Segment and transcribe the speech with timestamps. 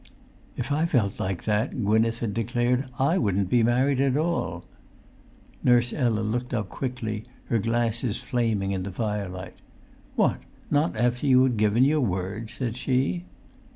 [0.57, 4.65] "If I felt like that," Gwynneth had declared, "I wouldn't be married at all."
[5.63, 9.57] Nurse Ella looked up quickly, her glasses flaming in the firelight.
[10.15, 10.39] "What,
[10.71, 13.25] not after you had given your word?" said she.